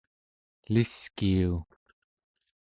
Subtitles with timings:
[0.67, 1.53] eliskiu!